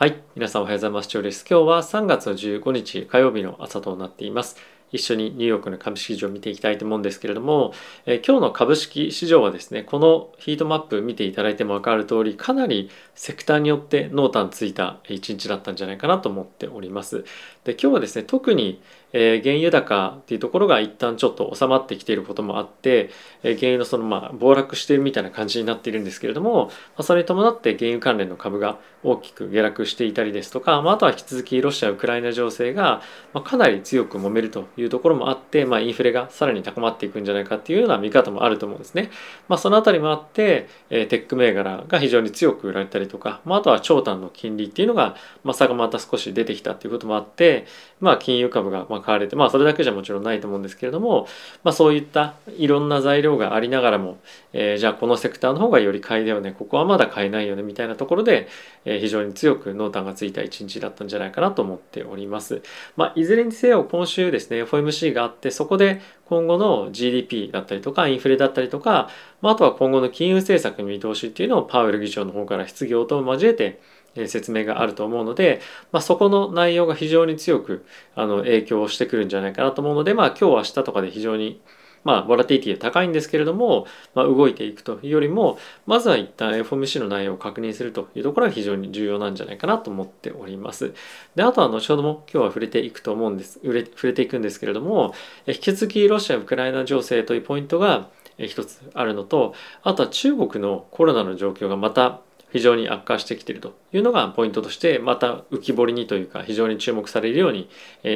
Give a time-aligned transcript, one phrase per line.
[0.00, 0.22] はい。
[0.34, 1.08] 皆さんおはようございます。
[1.10, 1.44] 長です。
[1.46, 4.56] 今日は3月の15日火曜日の朝となっています。
[4.92, 7.74] 一緒にニューヨークの株式市場を見ていきたいと思うんですけれども、
[8.06, 17.26] えー、今日の株式市場はですね、このヒートマップ見ていただいても分かる通り、かなりセクターによって濃淡ついた一日だったんじゃないかなと思っております。
[17.64, 18.80] で、今日はですね、特に
[19.12, 23.10] えー、原油高っていうところが一旦ちょっと収まってきていることもあって、
[23.42, 39.10] えー、原油のそのまあ暴落しているみたいな感じになっているんですけれども、まあ、それに伴って原油関連の株が大きく下落していたりですとか、まあ、あとは引き続きロシア・ウクライナ情勢が、ま、かなり強く揉めるというところもあって、まあ、インフレがさらに高まっていくんじゃないかっていうような見方もあると思うんですね。
[39.48, 47.66] まあ、そのあたりもあって、えー、テック銘柄が非常に強く売られたりとか、まあ、あとは長短の金利っていうのが、まあ、差がまた少し出てきたっていうこともあって、
[48.00, 51.26] まあ、金融株がまあ買われて、まあ、それだけけじゃもちろんないと思うんですけれども、
[51.64, 54.18] まあ、そういったいろんな材料がありながらも、
[54.52, 58.48] えー、じゃあこのセクターの方がより買いだよねここはまだ買えないよねみたいなところで、
[58.84, 62.62] えー、非常に強く濃淡がついた一日だったんじゃないかなと思っております。
[62.96, 69.10] まあ、いずれにせよ今週ですね FOMC があってそこで今後の GDP だったりとかインフレだったりとか、
[69.42, 73.80] まあ、あとは今後の金融政策の見通しっていうのをパウエル議長の方から質疑応答を交えて
[74.26, 75.60] 説明があると思うので、
[75.92, 81.60] まあ、そこの内容が非常に強くあの影響してくるんじゃないかなと思うので、まあ、今日明日とかで非常に
[82.04, 90.94] まあ、ボラティティが高いんですけれども、まあ、動いていくというよりも、まずは一旦 FOMC の内容を確認するというところが非常に重要なんじゃないかなと思っております。
[91.34, 95.14] で、あとは後ほども今日は触れていくと思うんです、触れていくんですけれども、
[95.46, 102.20] 引き続きロシア・ウクライナ情勢というポイントが一つあるのと、あとは中国のコロナの状況がまた
[102.52, 107.68] 非常に悪化してきているというのがポイントとしてまた浮き彫りにというか非常に注目されるように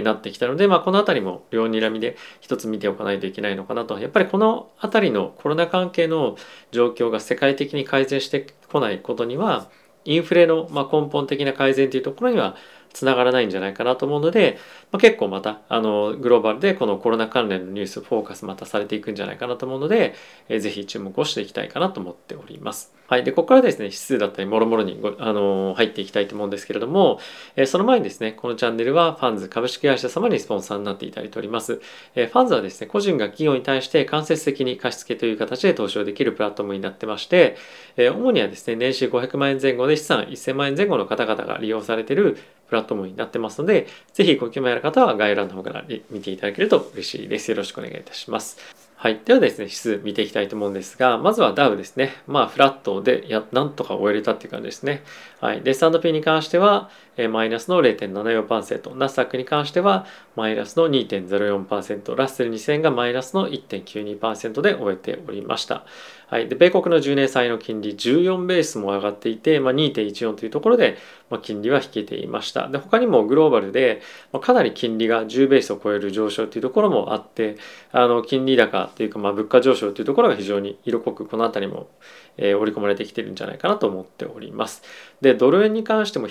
[0.03, 3.99] なってきたので、まあ、この辺りも両睨みで一つ見ておかないといけないのかなと。
[3.99, 6.37] やっぱりこの辺りのコロナ関係の
[6.73, 9.69] 状況が世界的に改善してこないことには
[10.05, 12.57] インフレのま根本的な改善というところには
[12.95, 14.59] つながらないんじゃないかなと思うので、
[14.91, 20.15] まあ、結構またあのグローバルでこのコロナ関連のニュースフォーカスまたされていくんじゃないかなと思うので、
[20.49, 22.95] えー、ぜひ注目をしていきたいかなと思っております。
[23.07, 23.25] はい。
[23.25, 27.21] で、ここからですね、指数だったり、もろもろにご、あのー、入っていきたいと思うんですけれども、
[27.55, 31.83] えー、その前にですね、このチャンネルはファンズ株式会社様にスポンサーになっていただいております。
[32.15, 37.57] えー、ファンズはですね、個人が企業に対して間接的に貸付という形で投資をできるプラットフォームになってまして、
[37.99, 42.39] え主にはですね、年収500万円前後で資産1000万円前後の方々が利用されている
[42.75, 47.53] プラットフォームになってますので、ぜひご興味ある方は概要欄の方から見ていただけると嬉しいです。
[47.53, 48.59] よろしくお願いいたします。
[48.97, 49.21] はい。
[49.25, 52.15] ではですね、指数見ていきたいと思うんですが、まずはダウですね。
[52.27, 55.05] まあ、フラットで、や、なんとか終えれたっていう感じですね。
[55.41, 55.61] はい。
[55.61, 56.91] で、S&P に関しては、
[57.31, 65.85] マイナスの0.74%、ナスダックに関しては、マイナスの2.04%、ラッセル2000がマイナスの1.92%で終えておりました。
[66.27, 66.49] はい。
[66.49, 70.97] で、米国の10年債の金利14ベースも上がっていて、まあ、2.14というところで、
[71.31, 72.67] まあ、金利は引けていました。
[72.69, 74.01] で、他にもグローバルで、
[74.33, 77.57] まあ、かなり金利が10ベースを超える上昇というところもあって、
[77.93, 81.89] あの、金利高というか、まあ、物価上昇というところが非常に色濃くこの辺りも、
[82.37, 84.83] えー、織り込まれてきてるんじゃないかなと思っております。
[85.21, 86.27] で、ドル円に関しても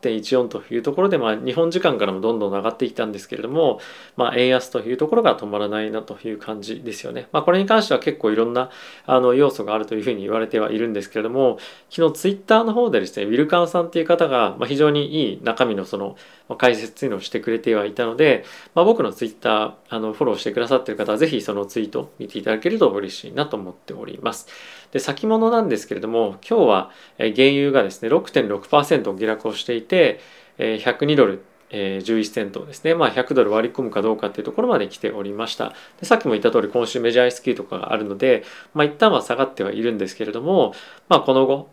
[0.00, 3.80] 8.14というところで、まあ、日本時間からもどんどん上がってきたんですけれども、
[4.16, 7.28] まあ、円安というところが止まらないなという感じですよね。
[7.32, 8.70] まあ、これに関しては結構いろんな
[9.06, 11.58] あの要素があるというふうに言われてはいるんですけれども、
[11.90, 16.16] 昨日ツイッターの方でですね、ウィルカンさんっていう方が、まあ、非常にいい中身のその
[16.54, 24.46] 解説というのをしてくれてはいたので、まあ、僕のツイッターあのフォローしてくださっている方はぜひそのツイート見ていただけると嬉しいなと思っております。
[24.92, 30.20] で先物なんですけれども今日は原油がですね6.6%下落をしていて
[30.58, 40.74] 102ドルえ11セントですね、まあ、100ドル割り込むかどうかっていうところまで来ておりましたでさっきも言った通り今週メジャー S q とかがあるので、まあ、一旦は下がってはいるんですけれども、
[41.08, 41.68] まあ、この後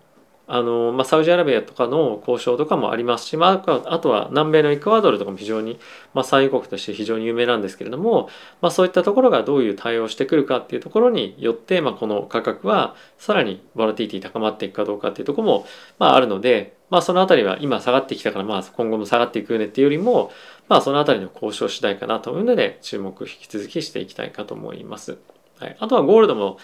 [0.45, 5.79] あのまあ、サウジアラビアとかの交渉とかもありますし、まあ、あとは南米のエクアドルとかも非常に、
[6.13, 8.29] まあ、産油国として非常に有名なんですけれども、
[8.61, 15.65] まあ、そういったところがどういう対応してくるかっていうところによって、まあ、この価格はさらにボラティティ高まっていくかどうかっていうところも、
[15.97, 20.33] まあ、あるので、まあ、そのあたりは今下がってきたから、まあ、今後も下がっていくよねっていうよりも、
[20.67, 25.17] まあ、そのあたりの交渉次第かなと思うので注目引き続きしていきたいかと思います。
[25.59, 26.57] はい、あとはゴールドも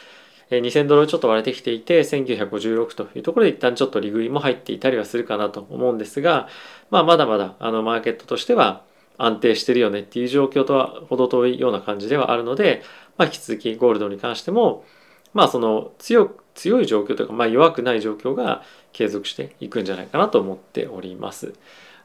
[0.49, 6.47] 2000ドルちょっと割れてきていて1956というところで一旦ちょっと利食いも入っていたりはするかなと思うんですが、
[6.89, 8.83] まあ、まだまだあのマーケットとしては
[9.17, 12.81] 安定してるよねっていう状況とは程遠いような感じではあるので、
[13.17, 14.85] まあ、引き続きゴールドに関しても
[15.33, 21.53] まあその強強い状況というか、まあ、弱くない状況が継続していくんじゃないかなと思っております。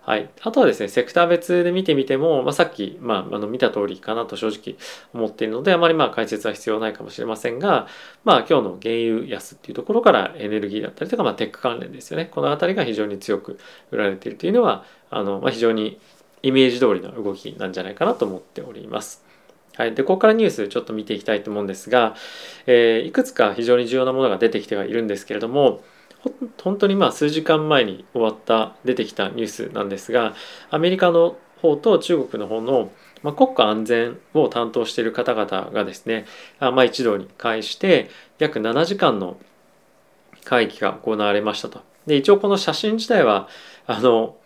[0.05, 4.77] はい、あとはですねセクター別で見てみても、まあ、さっき、まあ、あの見た通りかなと正直
[5.15, 7.89] 思っているのであまりまあ解説は必要ないかもしれませんが、
[8.23, 12.27] まあ、今日の原油安っていうところからエネルギーだったりとか、まあ、テック関連ですよね。
[12.27, 13.59] この辺りが非常に強く
[13.91, 15.99] 売られているというのはあの、まあ、非常に
[16.43, 19.25] イメージ通りの動きなんじゃないかなと思っております。
[19.77, 22.15] はい、でここからニュースちょっと見ていきたいと思うんですが、
[22.67, 25.83] えー、いくつか非常に重要なものが出てきてはいるんですけれども
[26.62, 30.35] 本当にまあ数時間前に終わった出てきたニュースなんですが
[30.71, 32.91] アメリカの方と中国の方の、
[33.23, 36.26] まあ、国家安全を担当している方々がですね
[36.61, 39.38] あ、まあ、一堂に会して約7時間の
[40.44, 41.81] 会議が行われましたと。
[42.06, 43.49] で一応この写真自体は
[43.87, 44.37] あの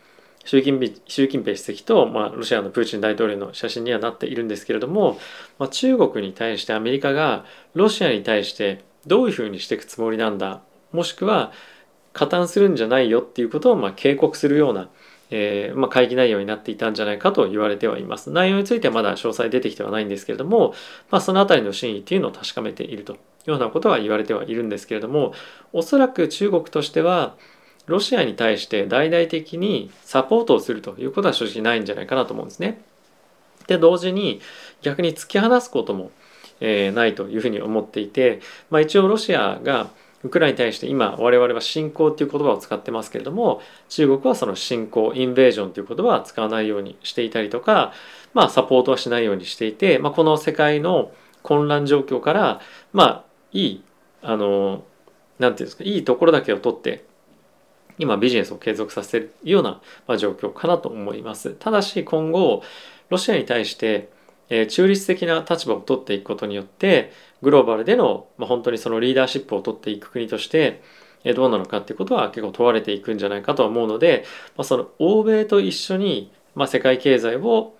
[0.44, 5.18] 習近平習近平主席と、まあ、ロシアのプーチン大統領の写真にはなっているんですけれども、
[5.58, 10.62] まあ、中国に対してアメリカがロシアに対してどういうふうにしていくつもりなんだ
[10.92, 11.52] もしくは
[12.12, 14.88] 加担するんじゃないよっていうことをま警告するような、
[15.30, 18.30] えー、ま、会議内容になっていたんじゃないかと言われてはいます。
[18.30, 20.74] 内容についてはまだ詳細出てきてはないんですけれども、
[21.10, 25.32] まあ、その辺りの真意っていうのを確かめているというようなことは言われてはいるんですけれども
[25.72, 27.36] おそらく中国としては
[27.86, 32.82] ロシアに対して大々的にサポートをするということは正直ないんじゃないかなと思うんですね。
[33.66, 34.40] で同時に
[34.82, 36.10] 逆に突き放すことも、
[36.60, 39.88] え、ないというふうに思っていて、まあ、一応ロシアが
[40.24, 47.92] ウクライナに対して今我々は侵攻っていう言葉を使ってますけれども中国はその侵攻インベージョンという言葉は使わないようにしていたりとか、
[48.34, 51.12] まあ、サポートはしないようにしていて、まあ、この世界の
[51.42, 52.60] 混乱状況から
[52.92, 53.84] まあいい
[54.22, 54.84] あの
[55.38, 57.04] なんていうんですかいいところだけを取って
[57.98, 61.56] 今ビジネスを継続させるような、ま状況かなと思います。
[61.58, 62.62] ただし今後
[63.08, 64.08] ロシアに対して
[64.50, 67.12] え中立的な立場を取っていくことによって
[67.42, 70.82] グローバルでの、まあ、本当にそのリーダーシップを取っていく国として
[71.24, 74.24] えどうなのかっていうことは結構問われていくんじゃないかと思うので、
[74.56, 77.74] まあ、その欧米と一緒に、まあ、世界経済を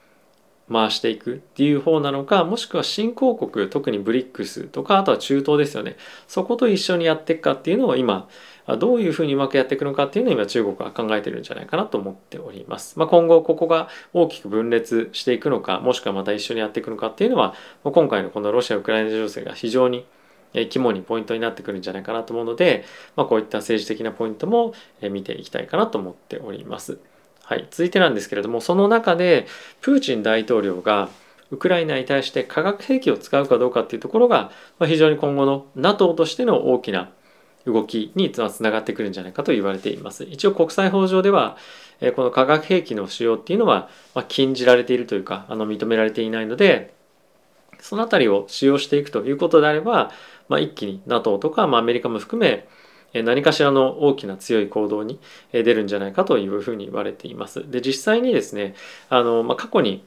[0.71, 5.97] 回していくっていう方なのかもしくは新興国特にブリックスとかあとは中東ですよね。
[6.27, 8.29] そこと一緒にやっていくかっていうのを今
[8.77, 12.99] どういうふうにうまくやっていくのかっていうのを今中国は考えてるんじゃないかなと思っております。
[12.99, 20.05] まあ、今後ここが大きく分裂していくのかもしくはまた一緒にやっていくのかっていうのは今回のこのロシア・ウクライナ情勢が非常に
[20.71, 22.85] 肝にポイントになってくるんじゃないかなと思うので、
[23.17, 24.73] まあ、こういった政治的なポイントも
[25.03, 26.99] 見ていきたいかなと思っております。
[27.45, 29.47] はい、続いてなんですけれどもその中で
[29.81, 31.09] プーチン大統領が
[31.51, 37.11] ウクライナに対して化学兵器を使うかどうかっていうところが、まあ、非常に今後の NATO としての大きな
[37.69, 40.25] 動きにつながってくるんじゃないかと言われています。
[40.25, 41.57] 一応国際法上では
[42.17, 43.89] この化学兵器の使用っていうのは
[44.29, 46.95] 禁じられているというかあの認められていないので
[47.81, 50.11] その辺りを使用していくということであれば、
[50.49, 52.69] まあ、一気に NATO とか、まあ、アメリカも含め
[53.15, 55.19] 何かしらの大きな強い行動に
[55.53, 57.69] 出るんじゃないかというふうに言われています。
[57.71, 58.75] で実際にですね
[59.09, 60.05] あの、まあ、過去に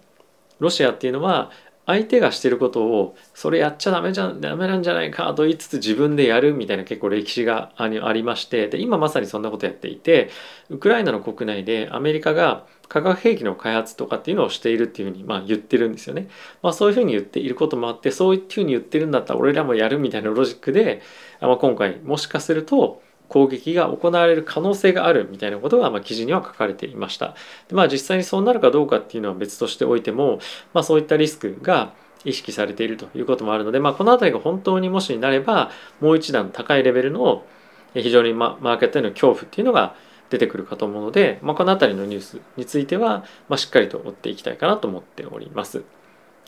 [0.60, 1.52] ロシアっていうのは
[1.92, 10.30] 相手がしてることをそれやっちゃダメじゃんダメなんじゃないかと言いつつ自分でやるみたいな結構歴史がありましてで今まさにそんなことやっていて
[10.70, 16.28] ウクライナの国内でアメリカが化学兵器の開発とかっていうのをしているっていうふうにまあ言ってるんですよね。
[16.62, 21.02] まあ、そういうふうに言っていることもあってそういうふうに言ってるんだったら俺らもやるみたいなロジックで、
[21.40, 23.02] まあ、今回もしかすると
[23.32, 27.36] 攻撃が行われる可能性があるみたいなことが、ま、記事には書かれていました。
[27.70, 30.40] でまあ実際にそうなるかどうかっていうのは別としておいても、
[30.74, 31.94] まあ、そういったリスクが
[32.26, 37.46] 意識されているということもあるので、まあ、この辺りが本当にもしになればもう一段高いレベルの
[37.94, 39.96] 非常にマーケットへの恐怖っていうのが
[40.30, 45.84] 出てくるかと思うので、まあ、この辺りのニュースについては、ま、しっかりと追っていきたいかなと思っております。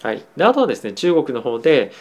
[0.01, 1.91] はい、であとはですね中国の方で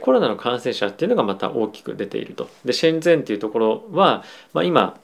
[0.00, 2.48] コロナの感染者っていうのがまた大きく出ていると。
[2.64, 5.00] でシェンゼンっていうところは、まあ、今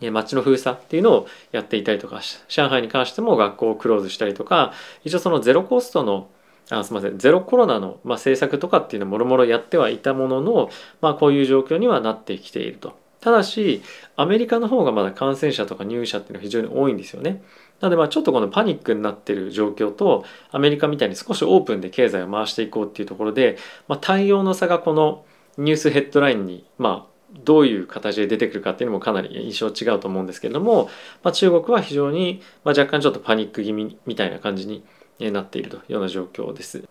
[0.00, 4.72] 街の封鎖っていうのをやっていたりとか上海に関しても学校をクローズしたりとか
[5.04, 6.28] 一応そのゼロコストの
[6.70, 12.98] あすみませんゼロコロナの、まあ、政策とかっていうのもろもろやってはいたものの、まあ、こういう状況にはなってきていると。
[13.20, 13.82] ただし
[14.16, 17.42] アメリカの方がまだ感染者とか入院者っていうのは非常に多いんですよね。
[17.80, 23.56] なのでまあちょっとこのパニックになってる状況とアメリカみたいに少しオープンで経済を回していこうっていうところで、
[23.88, 25.24] まあ、対応の差がこの
[25.58, 27.14] ニュースヘッドラインにまあ
[27.44, 30.88] どういう形で出てくるかっていうのもかなり印象違うと思うんですけれども、
[31.22, 34.84] まあ、中国は非常に、まあ、若干ちょっとパニック気味みたいな感じに
[35.32, 36.84] なっているというような状況です。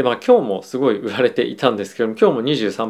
[0.00, 2.42] でまあ今日もすごい売られていたんですけども今日も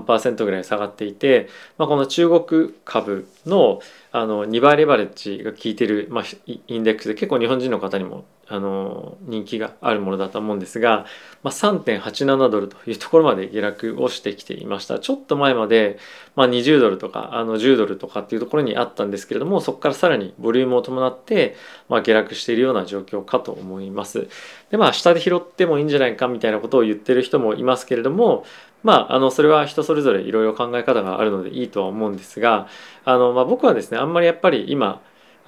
[0.05, 3.81] 23%ぐらい下がっていて、まあ、この中国株の
[4.13, 11.07] あの2倍レバレッジが効いてる、まあ、インデックスで結構日本人の方にもあの人気があるものだと思うんですが、
[11.45, 14.99] まあ、3.87ドルというところまで下落をしてきていました。
[14.99, 15.99] ちょっと前まで、
[16.35, 21.55] まあ、20ドルとかあの10ドルとかっていうところにあったんですけれどもそこからさらにボリュームを伴って、
[21.89, 24.29] まあ、下落しているような状況かと思います。
[24.73, 28.45] でまあ下で拾ってもいいんじゃないかみたいなことを言ってる人もいますけれども
[28.83, 32.67] まあ、あのそれは人それぞれいろいろ考え方があるのでいいとは思うんですが
[33.05, 35.03] あの、まあ、僕はですねあんまりやっぱり今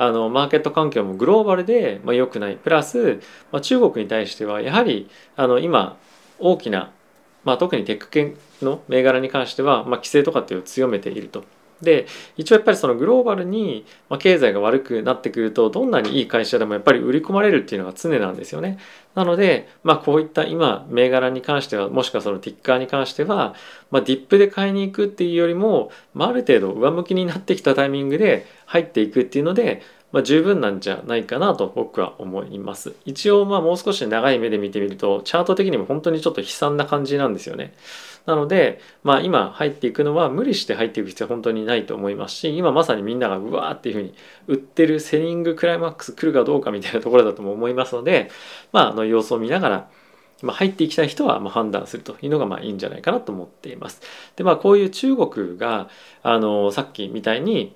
[0.05, 3.21] あのマーケット環境もグローバルで、まあ、良くないプラス、
[3.53, 5.97] まあ、中国に対してはやはりあの今
[6.41, 6.91] 大きな、
[7.45, 11.45] まあ、特にテック系の銘柄に関しては、まあ、規制とかっていうのを強めていると。
[11.83, 13.85] で一応やっぱりそのグローバルに
[14.21, 18.79] 経済が悪くなってくるとどんなにいい会社でもやっぱり売り込まれるっていうのが常なんですよね。
[19.15, 23.55] なので、まあ、こういった今銘柄に関してはもしくはそのティッカーに関しては、
[23.91, 32.95] まあ、ディップで買いに行くっていうよりも、まあ、ある程度上向きになってきたタイミングで入っていくっていうのでまあ、十分なんじゃないかなと僕は思います。
[33.07, 37.73] 一応まあもう少し長い目で見てみるとチャート的にも本当にちょっと悲惨な感じなんですよね。
[38.27, 44.15] なので、まあ、今入っていくのは無理して入っていく必要は本当にないと思いますし今まさにみんながうわーっていうふうに
[44.47, 48.31] 売ってるセリングクライマックス来るかどうかみたいなところだとも思いますので、
[48.73, 49.91] まあ、あの様子を見ながら
[50.43, 54.03] ま、入っていきたい人はま判断するというのがまあいいんじゃないかなと思っています。
[54.37, 55.89] でまあこういう中国が
[56.23, 57.75] あのさっきみたいに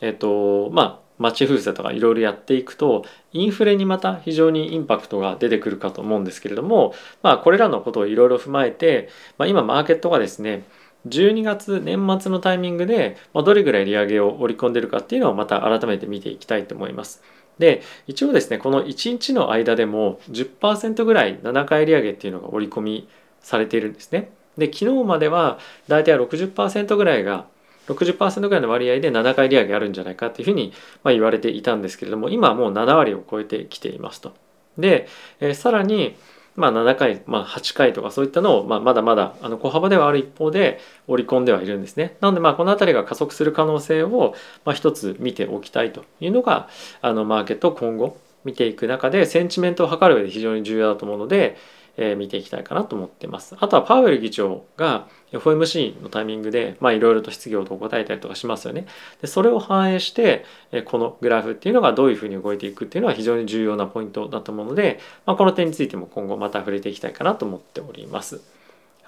[0.00, 10.64] えっとまあ街封鎖とかいろいろやっていくとインフレにまた非常にインパクトが出てくるかと思うんですけれどもまあこれらのことをいろいろ踏まえて、まあ、今マーケットがですね
[11.06, 17.22] 12月年末のタイミングでまどれぐらい利上げを織り込んでるかっていうのをまた改めて見ていきたいと思います。
[17.58, 23.08] で一応ですねこの1日の間でも10%ぐらい7回利上げっていうのが織り込み
[23.40, 24.30] されているんですね。
[24.56, 27.46] で昨日までは大体60%ぐらいが
[27.88, 34.34] 60%ぐらいの割合で7回利上げあるんじゃないかっていうふうにま言われていたんですけれども今はもう7割を超えてきていますと。
[34.76, 35.08] で、
[35.40, 36.16] え、さらに
[36.58, 42.16] まあ7回、まあ、8回とかそういったのを、まあ、まだまだあの小幅ではある一方で織り込んではいるんですね。
[42.20, 46.68] なのでまあこの辺りが加速する可能性を、まあ、一つ見ておきたいというのが
[47.00, 51.56] あのマーケットを今後見ていく中でセンチメントを測る上で非常に重要だと思うので、
[51.96, 53.56] えー、見ていきたいかなと思ってます。
[53.60, 58.86] あとはパウエル議長が FOMC のタイミングでいろいろと質疑応答を答えたりとかしますよね。
[59.20, 60.44] でそれを反映して
[60.86, 68.57] このグラフっていうのがどういうふうに動いていくっていうのは非常に重要なポイントだと思うので、まあ、この点についても今後また触れていきたいかなと思っております。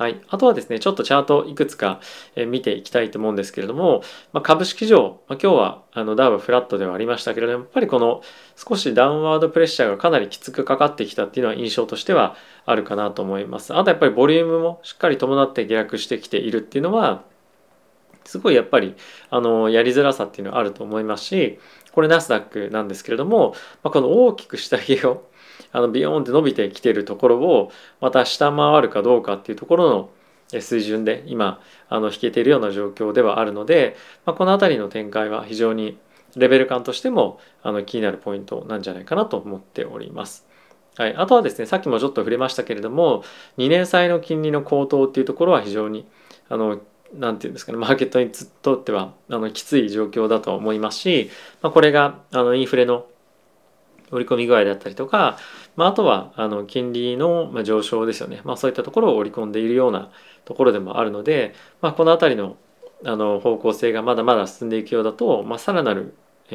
[0.00, 2.00] はい、あとはですねちょっとチャートいくつか
[2.48, 4.02] 見ていきたいと思うんですけれども、
[4.32, 8.22] まあ、株式上、まあ、今日はあのダウはフラットではありましたけれどもやっぱりこの
[8.56, 13.74] 少しダウンワードプレッシャーがかなりきつくかかってきたっていうのは印象としてはあるかなと思います。
[13.74, 17.22] あとやっぱりボリュームもしっかり伴って下落してきているっていうのは
[18.24, 18.94] すごいやっぱり
[19.28, 21.58] あのやりづらさっていうのはあると思いますし
[21.92, 25.29] これナスダックなんですけれども、まあ、この大きく下着を
[25.72, 30.10] あのビヨーンって伸びてきてるところをまた下回るかどうかっていうところの
[30.60, 33.96] 水準で今あの引けているような状況ではあるので、
[34.26, 35.96] まあ、この辺りの展開は非常に
[36.36, 40.46] レベル感としてもあの気になるポイントなんじゃないかなと思っております。
[40.96, 43.22] はい、あとはですねさっきもちょっと触れましたけれども
[43.58, 46.06] 2年債の金利の高騰っていうところは非常に
[46.48, 46.80] あの
[47.14, 48.30] なんていうんですかねマーケットに
[48.62, 51.30] とってはあのきつい状況だと思いますし、
[51.62, 53.06] まあ、これがあのインフレの
[54.10, 55.38] 織り込み具合だったりとか、
[55.76, 60.10] まあ、あとはあの金利の上昇ですよね、まあ、そういったところを織り込んでいるような
[60.44, 62.56] ところでもあるので、まあ、この辺りの
[63.02, 66.14] あの方向性がまだまだ進んでいくようだと、まあ、さらなる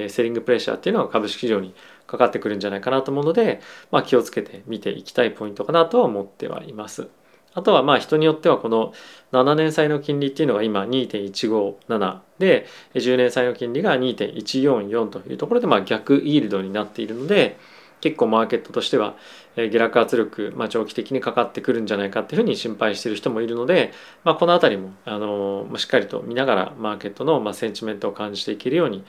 [0.09, 1.73] セリングプレッシャーっていうのが株式市場に
[2.05, 7.09] かかってくるんじゃないかなと思うので、まあ、気をつけて見ていきたいポイントかなとは思ってはいます。
[7.55, 8.93] あとはまあ人によってはこの
[9.31, 17.57] 7年債の金利っていうのが今2.157で10年債の金利が2.144というところでまあ逆イールドになっているので
[18.01, 19.15] 結構マーケットとしては
[19.55, 23.93] 下落圧力、まあ、長期的にかかってくるんじゃないかっていうふうに心配している人もいるので、
[24.23, 29.05] まあ、この辺りもあのしっかりと見ながらマーケットのまあセンチメントを感じていけるように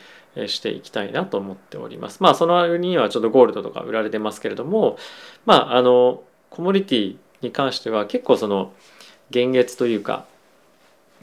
[0.49, 2.23] していきたいなと思っております。
[2.23, 4.97] まあその割にはちょっとゴールドとか売られてますけれども
[5.45, 8.73] まああのコモディティに関しては結構その
[9.31, 10.27] 現月というか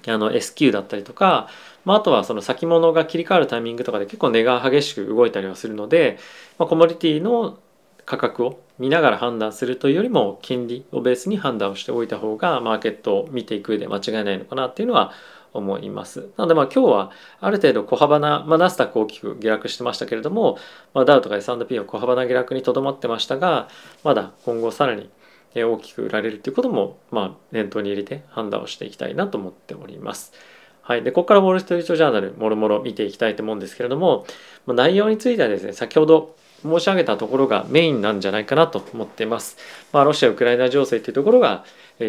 [0.07, 1.47] あの S q だったりとか、
[1.85, 6.17] まあ、あとはその先物が切り替わるタイミングとかで結構値が激しく動いたりはするので、
[6.57, 7.57] まあ、コモディティの
[8.05, 15.13] 価格を見ながら判断するというよりも金利をベースに判断をしておいた方がマーケットを見ていく上で間違いないのかなっていうのは
[15.53, 16.29] 思います。
[16.35, 20.57] なのでまあ今日はある程度小幅な、まあ、ナスダック大きく下落してましたけれども、
[20.93, 23.69] まあ、ダウとか S&P は小幅な下落にとどまってましたが
[24.03, 25.09] まだ今後さらに
[25.55, 30.33] 大きく売られるということも、まあ、念頭に入れて判断をしていきたいなと思っております。
[30.81, 34.25] はい、でここからウォール・ストリート・ジャーナルもろもろ見ていきたいと思うんですけれども
[34.65, 39.57] ま内容についてはですね先ほど申し上げたところがメインなんじゃないかなと思っています。
[39.91, 41.65] まあ、ロシア・ウクライナ情勢というところが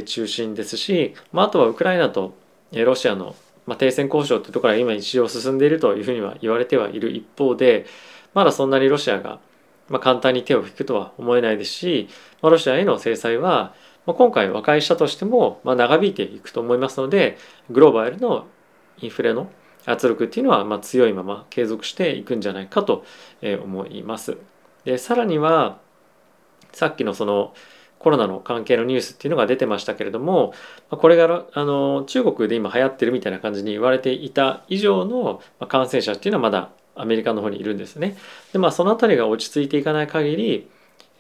[0.07, 2.35] 中心ですし、まあ、あとはウクライナと
[2.73, 3.37] ロシアの
[3.79, 7.87] 停戦交渉というところは今一応進んでいるというふうには言われてはいる一方で
[8.35, 9.39] まだそんなにロシアが
[9.89, 12.09] まあ簡単に手を引くとは思えないですし
[12.43, 13.75] まあロシアへの制裁は
[14.07, 17.39] まあ今回和解したとしてもまあ長引いていくと思いますので
[17.71, 18.47] グローバルの
[19.01, 19.51] インフレの
[19.87, 23.05] 圧力っていうのはまあ強いまま継続していくんじゃないかと
[23.43, 24.39] 思います。
[24.85, 25.79] でさらには
[26.73, 27.55] さっきのその
[27.99, 30.53] コロナの関係のニュースっていうのが出てましたけれども
[30.91, 38.17] これがあの中国で今流行ってるみたいな感じに言われていた以上の感染者っていうのはまだアメリカの方にいるんですね。
[38.53, 40.69] でまあその辺りが落ち着いていかない限り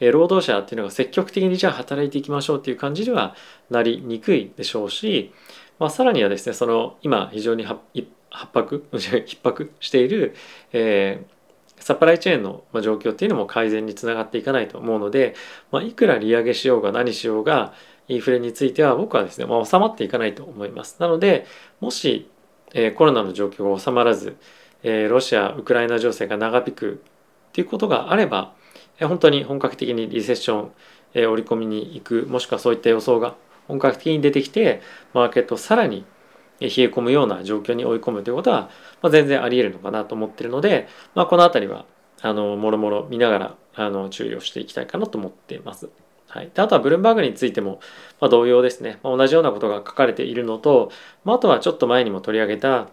[0.00, 3.34] 労働者っていうのが積極的にじゃあ働いていきましょうっていう感じには
[3.70, 5.32] なりにくいでしょうし、
[5.78, 7.80] まあ、さらにはですねその今非常に迫
[8.30, 10.34] 迫逼迫している、
[10.72, 15.34] えー、サプライチェーンの状況っていうのも改善につながっていかないと思うので、
[15.70, 17.72] まあ、いくら利上げしようが何しようが
[18.08, 20.96] インフレについては僕はですね、まあ、収まっていかないと思います。
[20.98, 21.46] なので
[21.80, 22.28] もし、
[22.74, 24.36] えー、コロナの状況が収まらず、
[24.84, 27.02] えー、ロシア・ウクライナ情勢が長引く
[27.48, 28.54] っていうことがあれば
[28.98, 30.72] え本当に本格的にリセッション、
[31.14, 33.36] え織り込みに行くもしくはそういった予想が
[33.68, 36.04] 本格的に出てきてマーケットをさらに
[36.60, 38.68] 冷え込むような状況に追い込むということは、
[39.00, 41.86] まあ、全然ありえるのかなと思ってるので、まあ、この辺りは
[42.20, 45.88] あのもろもろ見ながらあの注意をしていきたいかなと思っています。
[46.26, 47.78] はい、であとはブルームバーグについても、
[48.20, 50.90] まあ、同様ですね、まあ、同じようなことが書かれているのと、
[51.22, 52.88] まあ、あとはちょっと前にも取り上げた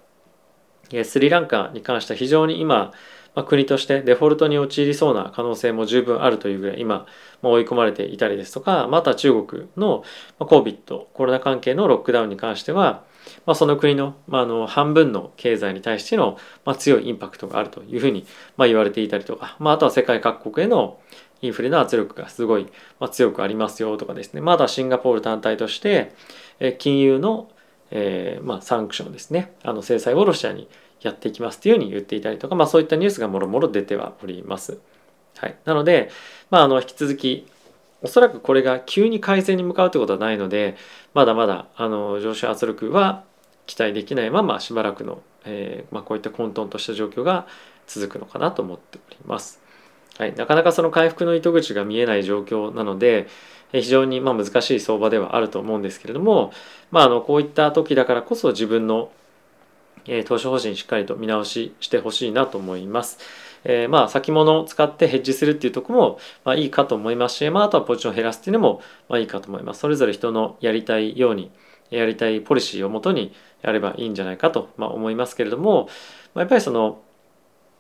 [1.04, 2.94] スリランカに関しては非常に今
[3.36, 7.06] まあ、国としてデフォルトに陥りそうな可能性も十分あるというぐらい今、
[7.42, 10.04] まあ、追い込まれていたりですとかまた中国の
[10.40, 13.04] COVID コロナ関係のロックダウンに関しては、
[13.46, 18.26] まあ、その国の,、まあ、の半分の経済に対しての、まあ、強いインパクトがあるというふうに、
[18.58, 21.00] まあ、言われていたりとか、まあ、あとは世界各国への
[21.42, 22.68] インフレの圧力がすごい、
[23.00, 24.42] まあ、強くありますよとかですね。
[24.42, 26.14] まだシンガポール単体として
[26.78, 27.50] 金融の、
[27.92, 30.68] えーまあ、サンクションですねあの制裁をロシアに
[31.02, 34.80] やっていきますというふうに言っていたりとか、まあ、そういったニュースがもろもろ出てはおります。
[35.38, 36.10] はい、なので、
[36.50, 37.48] まあ、あの引き続き
[38.02, 40.76] おそらくこれが急に改善に向かうということはないので
[41.14, 43.24] まだまだあの上昇圧力は
[43.66, 47.48] 期待できないまましばらくの、えー、まあ、こういった混沌とした状況が
[47.88, 49.61] 続くのかなと思っております。
[50.22, 53.28] はい、なかなかその回復の糸口が見えない状況なので
[53.72, 56.54] 非常にま難しい相場ではあると思うんですけれども、
[56.92, 59.12] まあ、あのこういった時だからこそ自分の
[60.06, 63.18] え投資方針しっかりと見直ししてほしいなと思います。
[63.64, 69.80] えー、まあ先物を使ってヘッジするっていうとこもまいいかと思いますし、まあ、あとはポジションを減らすっていうのもまあいいかと思います。
[69.80, 71.50] それぞれ人のやりたいように
[71.90, 75.90] やりたいポリシーをもとにやればいいんじゃないかと、ま、思いますけれども、
[76.36, 77.02] まあ、やっぱりその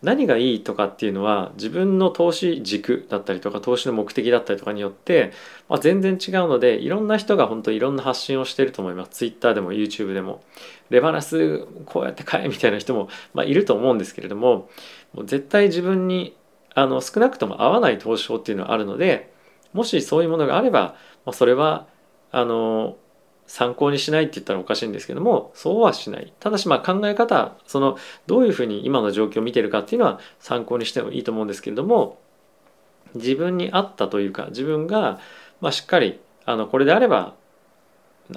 [0.01, 5.31] 何がいいとかっていうのは自分の投資軸だったりとか投資の目的だったりとかによって、
[5.69, 9.09] まあ、全然違うのでいろんな人が本当いろんな発信をしてると思います。
[9.11, 10.43] Twitter でも YouTube でも。
[10.91, 14.69] レバナスこうやって買えみたいな人も、まあ、いると思うんですけれども
[15.13, 16.35] もう絶対自分に
[16.75, 19.33] あの少なくとも合わない投資法っていうのはあるので
[19.73, 21.87] もしそういうものがあれば、まあ、それは
[22.31, 22.97] あの
[23.51, 32.17] 参考にしないって言ったらおかしいんですけどもそうはしないただしまあ考え方そのどういうふうに今の状況を見てるかっていうのは参考にしてもいいと思うんですけれども
[33.13, 35.19] 自分に合ったというか自分が
[35.59, 37.35] まあしっかりあのこれであれば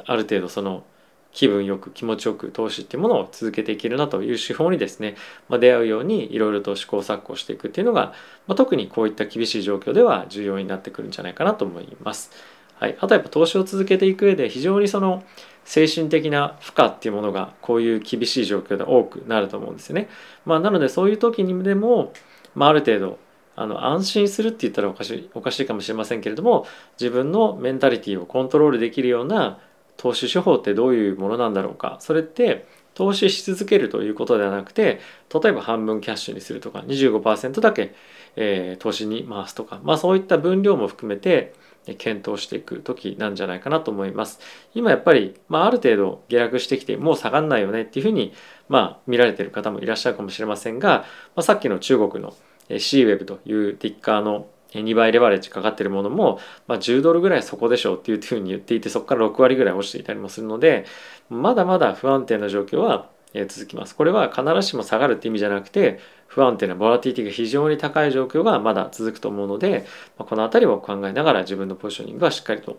[0.04, 0.82] ある程度その
[1.30, 5.14] 気分よく気持ちよく投資っていうものを続けていけるなという手法にですね、
[5.48, 8.14] まあ、出会うようにいろいろと試行錯誤していくっていうのが、
[8.48, 12.30] まあ、特にこういった厳しい状況では重要になってくるんじゃないかなと思います。
[12.78, 15.22] はい、あとやっぱ投資を続けていく上で非常にその
[15.64, 20.08] 精神的な負荷っていうものがこういう厳しい状況で多くなると思うんですよね。
[20.44, 22.12] まあ、なのでそういう時にでも、
[22.54, 23.18] まあ、ある程度
[23.56, 26.66] あの安心するって言ったらおかしいおかしいかもしれませんけれども
[27.00, 29.58] 自分のメンタリティをコントロールできるような
[29.96, 35.00] 投資手法ってどういうものなんだろうかそれって投資し続けるということではなくて
[35.32, 37.94] 例えば半分キャッシュにするとか25%だけ、
[38.36, 41.54] えー、投資に回すとか、まあ、そういった分量も含めて
[41.98, 44.40] 検討していく時なんじゃないかなと思います。
[44.74, 48.32] 今やっぱり、まあ、ある程度下落してきてもう下がんないよねっていうふうに、
[48.68, 51.04] まあ、見られてる方もいらっしゃるかもしれませんが、
[51.36, 52.34] まあ、さっきの中国の
[52.70, 60.84] CWEB というティッカーの2倍レバレッジかかってるものも、まあ、10ドルぐらいそこでしょうっていうふうに言っていてそこから6割ぐらい落ちていたりもするので
[61.28, 63.08] まだまだ不安定な状況は
[63.48, 63.96] 続きます。
[63.96, 72.78] これは必ずしも下がるって意味じゃなくて不安定なボラティティが非常に高い状況がまだ続くと思うのでこの辺りを考えながら自分のポジショニングはしっかりと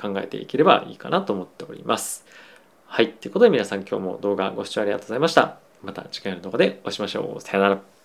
[0.00, 2.24] 考えていければいいかなと思っております。
[2.86, 3.12] はい。
[3.12, 5.58] ということで皆さん今日も動画ご視聴ありがとうございました。
[5.82, 7.40] また次回の動画でお会いしましょう。
[7.40, 7.99] さよなら。